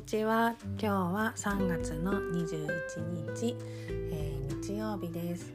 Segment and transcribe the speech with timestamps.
[0.00, 0.54] にちは。
[0.78, 3.54] 今日は3月の21日、
[3.90, 5.52] えー、日曜日です、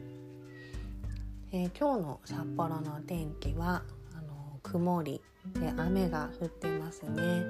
[1.52, 3.82] えー、今日の札幌の天気は
[4.14, 5.20] あの曇り
[5.60, 7.44] で雨が降ってますね。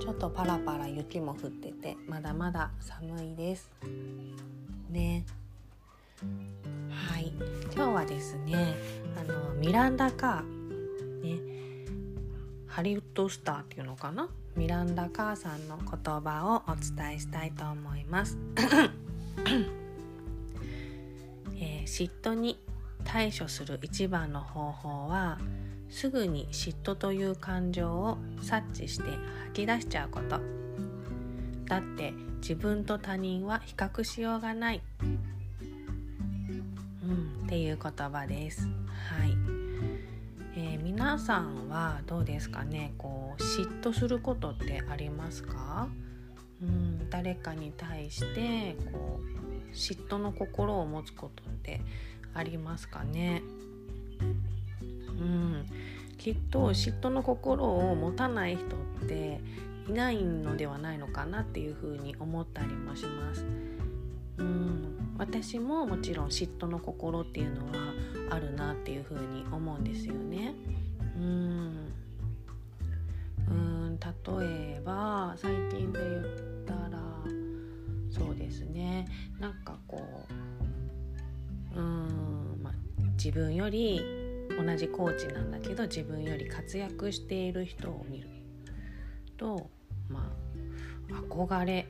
[0.00, 3.72] ちょっとパラパラ雪も降っててまだまだ寒いです。
[4.90, 5.24] ね。
[6.88, 7.32] はい。
[7.74, 8.76] 今日はですね
[9.20, 11.40] あのミランダカーね。
[12.68, 14.28] ハリウッドスターっていうのかな？
[14.58, 15.86] ミランダ・カーさんの言
[16.20, 18.36] 葉をお伝えしたいと思います、
[21.54, 22.58] えー、嫉妬に
[23.04, 25.38] 対処する一番の方法は
[25.88, 29.18] すぐに嫉妬という感情を察知して吐
[29.62, 30.40] き出しちゃうこと。
[31.66, 35.04] だって自分と他人は比較しようがない、う
[37.06, 38.66] ん、っていう言葉です。
[38.66, 38.72] は
[39.24, 39.57] い。
[40.60, 42.92] えー、皆さんはどうですかね？
[42.98, 45.88] こう嫉妬することってありますか？
[46.60, 51.80] うん誰かに対してこう嫉妬の心を持つことって
[52.34, 53.40] ありますかね？
[54.20, 55.64] うん
[56.16, 58.64] きっと嫉妬の心を持たない人
[59.04, 59.40] って
[59.88, 63.46] いないのではないのかなっていうふうに思ったりもします。
[64.38, 67.72] うん私ももちろん嫉妬の心っていうのは
[68.30, 70.54] あるなっていうふうに思うんですよね。
[71.16, 71.92] うん
[73.48, 76.24] うん例えば最近で言っ
[76.66, 77.00] たら
[78.10, 79.06] そうですね
[79.40, 80.26] なんかこ
[81.74, 82.72] ううん、ま、
[83.16, 84.00] 自分より
[84.50, 88.28] 同じコーチなんだけど自分より活躍している人を見る
[89.36, 89.70] と
[90.08, 90.32] ま
[91.10, 91.86] あ憧れ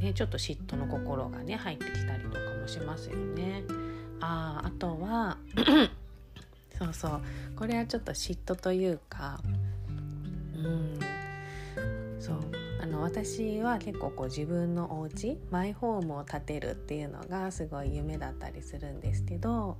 [0.00, 3.62] ね、ちょっと嫉妬の心がね入ってきたりとかもしますよね。
[4.22, 5.36] ああとは
[6.78, 7.20] そうそう。
[7.56, 9.40] これはちょっと嫉妬というか
[10.56, 10.98] うん。
[12.20, 12.36] そう。
[12.80, 19.78] あの私は結構こう自分のお家マイホームを建てるっていうのがすごい夢だったりするんですけど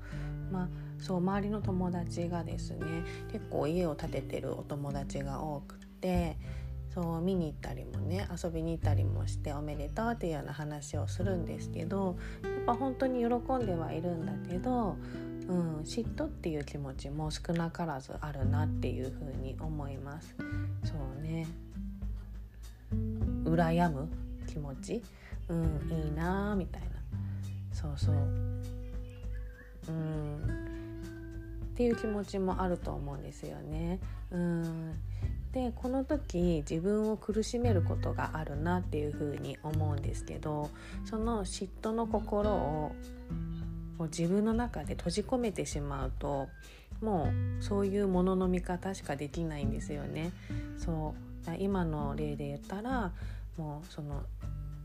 [0.52, 0.69] まあ
[1.00, 2.86] そう周りの友達がですね
[3.32, 6.36] 結構家を建ててるお友達が多くて
[6.94, 14.97] そう見に行ったりもね遊びに行ったりもしておめでとうっていうような話をするんですけどやっぱ本当に喜んではいるんだけど、
[15.48, 20.34] うん、嫉妬っていう気持ちも少なからずあるなっていうふうに思います。
[20.84, 21.47] そうね。
[23.44, 24.08] 羨む
[24.47, 25.02] 気持ち、
[25.48, 26.88] うん、いいなみたいな。
[27.72, 28.14] そうそう。
[29.88, 30.72] うん。
[31.72, 33.99] っていう気持ちもあると思うんですよね。
[34.31, 34.94] うん
[35.53, 40.71] でこの時自分を苦しめることがあるなっていうふうに思うんですけど
[41.05, 42.93] その嫉妬の心を
[44.06, 46.49] 自分の中で閉じ込めてしまうと
[47.03, 47.31] も
[47.61, 50.32] うそういうものの見方しかできないんですよね。
[50.78, 51.15] そ
[51.47, 53.12] う今の例で言ったら
[53.59, 54.22] もうその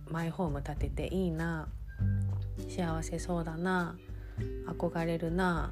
[0.09, 1.67] マイホーム建てていいな
[2.67, 3.95] 幸せそうだな
[4.67, 5.71] 憧れるな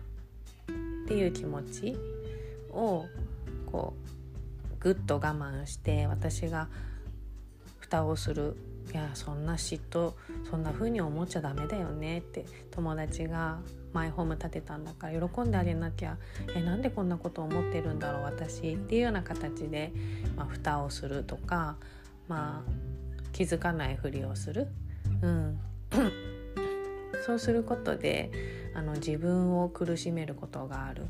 [1.06, 1.96] っていう気持ち
[2.72, 3.06] を
[3.72, 3.94] こ
[4.72, 6.68] うぐっと我慢して私が
[7.80, 8.58] 蓋をする。
[8.94, 10.14] いやそんな嫉妬
[10.48, 13.58] そんな風に思っちゃダメだよねって友達が
[13.94, 16.18] マイホーム建てたんだから喜んであげなきゃ
[16.56, 19.92] えなんでこんなこと思ってるんだろう私っていうような形で、
[20.36, 21.78] まあ、蓋をするとか、
[22.28, 22.72] まあ、
[23.34, 24.68] 気づかないふりをする、
[25.24, 25.60] うん、
[27.26, 28.30] そうすることで
[28.75, 31.06] あの自分を苦しめることがある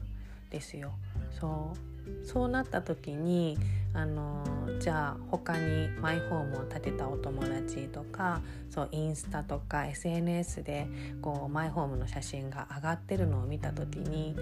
[0.50, 0.94] ですよ。
[1.40, 3.58] そうそうなった時に
[3.94, 4.44] あの
[4.80, 10.88] じゃあ他にマイホームを建てたお友達とかそうインスタとか SNS で
[11.22, 14.36] こうマイホームの写真が上がってるのを見た時に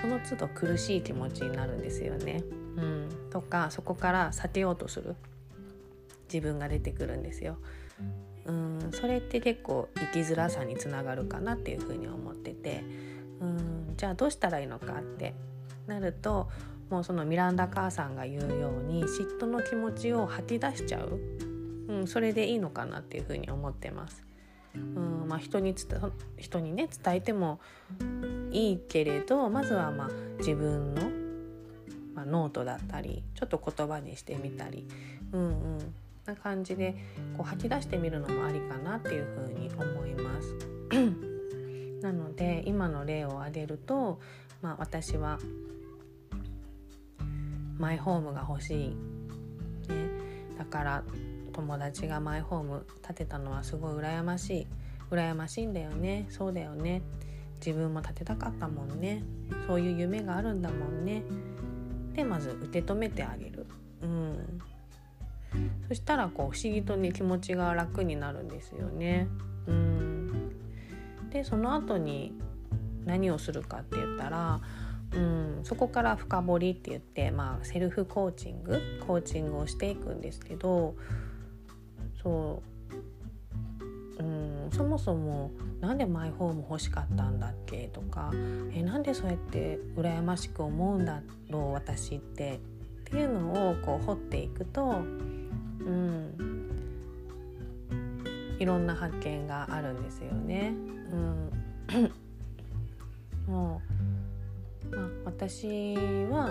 [0.00, 2.42] その都度苦しい気持ちになるんですよね。
[2.76, 5.16] うん、とかそこから避けようとする
[6.32, 7.58] 自分が出てくるんですよ。
[8.46, 12.84] うんそれって結構生きづらさにつながるかなっていうふうに思ってて
[13.40, 15.34] うんじゃあどうしたらいいのかって
[15.86, 16.48] なると
[16.90, 21.20] もうそのミランダ母さんが言うように嫉妬の気持ちを吐き出しちゃう、
[21.88, 24.24] うん、それでいいのかなっていうふうに思ってます。
[24.74, 25.74] うんまあ、人に
[26.38, 27.58] 人にね伝えても
[28.52, 31.02] いいけれどまずはまあ自分の、
[32.14, 34.86] まあ、ノートだったりちょっと言葉にしてみたり、
[35.32, 35.48] うんう
[35.78, 35.94] ん、
[36.30, 36.94] な感じで
[37.36, 40.54] こう吐き出してみるのもありかなっていうふうに思います。
[42.02, 44.20] なので今の例を挙げると、
[44.62, 45.38] まあ、私は
[47.78, 48.96] マイホームが欲しい、ね、
[50.56, 51.04] だから
[51.52, 54.66] 友達がマイホーム建てたのはすごい羨ましい。
[55.10, 56.26] 羨ましいんだよね。
[56.30, 57.02] そうだよね。
[57.56, 59.24] 自分も建てたかったもんね。
[59.66, 61.24] そういう夢があるんだもんね。
[62.14, 63.66] でまず受け止めてあげる。
[64.02, 64.60] うん。
[65.88, 69.28] そしたらこう不思議とね気持ちが楽になるんですよね。
[69.66, 70.52] うん
[71.30, 72.32] でその後に
[73.04, 74.60] 何をするかって言ったら
[75.12, 80.94] うん、そこから深掘りって言って、まあ、セルフコーチングコーチングをしていくんですけど
[82.22, 82.62] そ
[84.18, 85.50] う、うん、そもそも
[85.80, 88.30] なんでマイホーム欲しかったんだっけとか
[88.72, 92.60] えなんでそうやって羨ましく思うんだろう私って
[93.00, 95.02] っていうのをこう掘っていくと、
[95.80, 96.70] うん、
[98.58, 100.74] いろんな発見があるんですよね。
[101.12, 101.50] うん、
[103.46, 103.80] も
[104.92, 105.94] う、まあ、私
[106.30, 106.50] は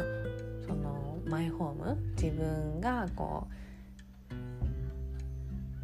[0.68, 3.54] そのマイホーム自分がこう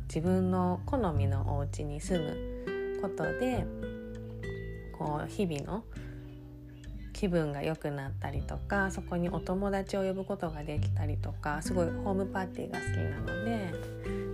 [0.08, 3.66] 自分の好みのお家に住むことで
[4.98, 5.84] こう日々の
[7.16, 13.74] 気分が良くなったりとかそこにお友達を呼ぶことができたりとかすごいホームパーティーが好きなので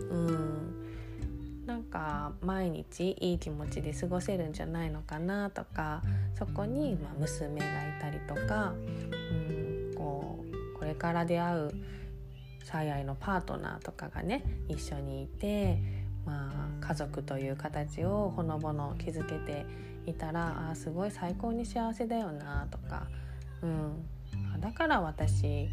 [0.10, 0.72] うん。
[1.68, 6.02] なんか毎日いい気持ちで過ごせるんじゃないのかなとか
[6.38, 7.70] そこにま娘がい
[8.02, 10.44] たりとかうんこ
[10.76, 11.72] うこれから出会う
[12.66, 15.78] 最愛のパートナーとかがね一緒にいて、
[16.26, 16.52] ま
[16.82, 19.66] あ、家族という形をほのぼの築けて
[20.06, 23.08] いたらあすごい最高に幸せだよなとか、
[23.62, 25.70] うん、だから私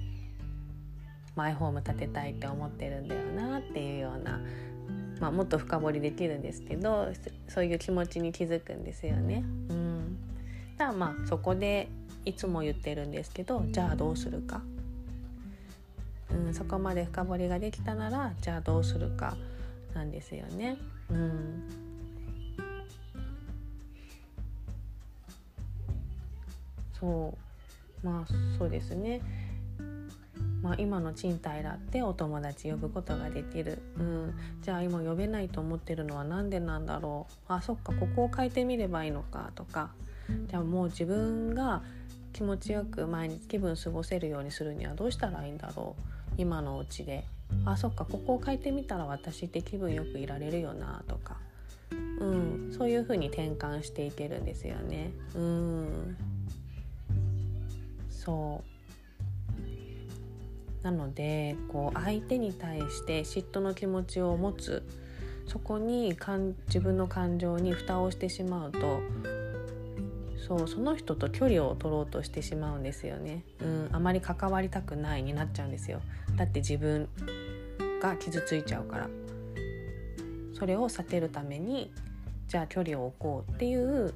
[1.34, 4.40] マイホーム建てたいって思ってるんだよなっていうような、
[5.20, 7.08] まあ、もっと深掘りできるんですけど
[7.48, 9.44] そういう気持ちに気づくんですよね。
[9.70, 10.18] うん、
[10.76, 11.88] だからまあそこで
[12.24, 14.62] いつも言ってるんですけどじゃあどうするか、
[16.30, 19.36] うん、そこまで深掘りができたならじゃあどうするか。
[19.98, 20.76] なんですよね。
[21.10, 21.68] うん。
[26.98, 27.34] そ
[28.02, 28.06] う。
[28.06, 29.20] まあそうですね。
[30.62, 37.52] まあ、今の賃貸だってお友達呼ぶことができる、うん、じゃあ今呼べないと思ってるのは何でなんだろう。
[37.52, 37.92] あそっか。
[37.92, 39.90] ここを変えてみればいいのかとか。
[40.48, 41.82] じゃあもう自分が
[42.32, 46.34] 気持ちよく毎日気分過ごせるようにするにはどうしたらいいんだろう。
[46.36, 47.24] 今のお家で。
[47.64, 51.36] あそっかここを変えてみたら私って気分よくいられるよなとか、
[52.20, 55.10] うん、そういう風に転換していけるんですよね。
[55.34, 56.16] うん。
[58.10, 58.68] そう。
[60.84, 64.82] なのでこう相手に対して嫉妬の気持ちを持つ。
[65.48, 69.00] そこにかん自分の感情に蓋をしてしまうと
[70.48, 76.00] そうその人と距離を取ろうとしてしまうんですよね、うん、あまり関わりたくないになっちゃうんですよ。
[76.36, 77.08] だって自分
[78.00, 79.08] が傷ついちゃうから。
[80.58, 81.92] それを避けるために
[82.48, 84.12] じゃあ距離を置こうっていう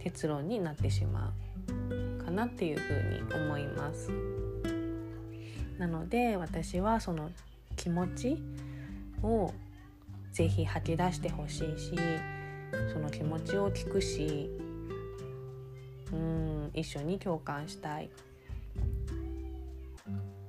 [0.00, 1.32] 結論になってしま
[2.20, 4.10] うかなっていうふうに思います。
[5.78, 7.30] なので私はその
[7.76, 8.42] 気持ち
[9.22, 9.54] を
[10.32, 11.94] 是非吐き出してほしいし
[12.92, 14.50] その気持ちを聞くし
[16.12, 18.06] うん一緒に共感したい。
[18.06, 18.10] っ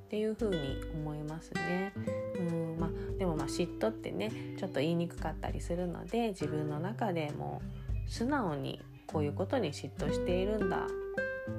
[0.09, 1.93] ていう風に思いますね。
[2.39, 2.89] うんま、
[3.19, 7.61] でもまあ嫉妬ってねちょっと言いにくかったりするので自分の中でも
[8.07, 10.87] 素直にこういうことに嫉妬しているんだ。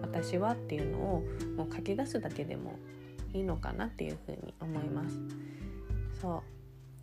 [0.02, 1.22] 私はっていうのを
[1.56, 2.76] もう書き出すだけでも
[3.32, 5.18] いいのかなっていうふうに思います。
[6.20, 6.42] そ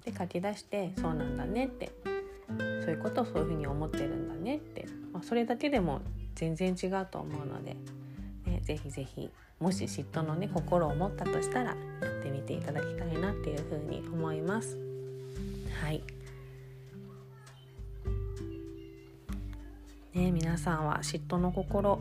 [0.01, 0.05] う。
[0.05, 1.91] で書き出してそうなんだねって。
[2.87, 6.01] そういうことをそういうふうに思ってるんだねって、まあ、それだけでも
[6.37, 7.75] 全然違うと思うので、
[8.45, 11.75] ね、ぜひぜひもし嫉妬のね心を持ったとしたらや
[12.19, 14.77] ってみていただきたいなっていうふうに思います。
[15.81, 16.03] はい。
[20.13, 21.99] ね、皆さんは嫉妬の心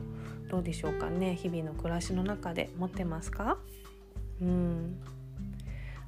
[0.50, 1.34] どうでしょうかね？
[1.34, 3.56] 日々の暮らしの中で持ってますか？
[4.42, 4.98] うん。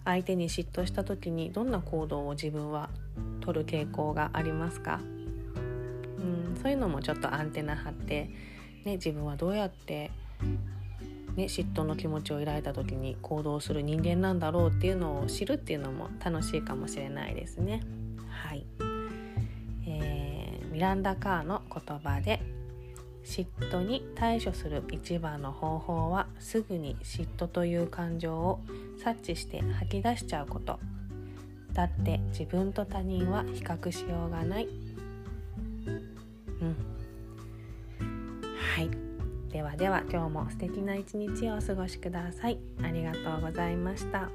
[0.05, 2.91] 相手に嫉妬した時にどんな行動を自分は
[3.41, 5.01] 取る傾向がありますか？
[6.19, 8.31] うんそういうのもちょっとアンテナ張って、
[8.85, 10.11] ね、自分はどうやって、
[11.37, 17.83] ね、嫉妬の気持ちを抱いた時に行動する人間なんだろうっていうのを知るっていうのも楽しいかもしれないですね。
[18.29, 18.67] はい、
[19.87, 22.41] えー、ミランダ・カーの言葉で
[23.25, 28.61] 嫉妬に対処する一番の方法はすぐに嫉妬という感情を
[28.97, 30.81] 察知して吐き出しちゃうこと。
[31.73, 34.88] だって自分と他人は比較しようがない。
[36.61, 36.77] うん。
[38.77, 38.91] はい。
[39.53, 42.59] ではでは今日も素敵な一日をお過ごしください。
[42.83, 44.29] ありがとうございました。